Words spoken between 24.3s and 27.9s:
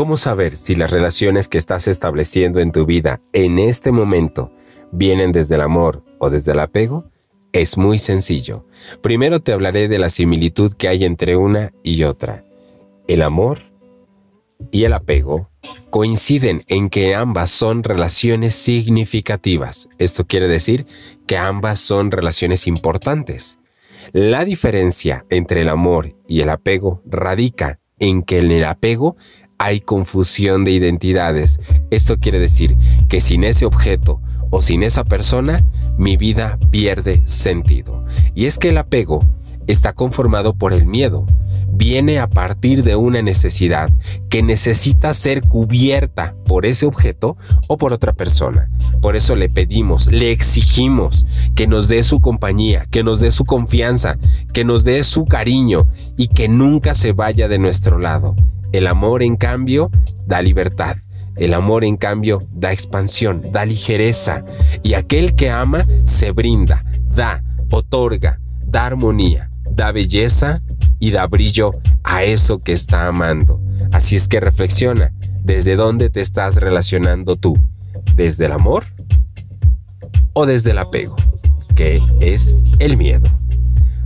diferencia entre el amor y el apego radica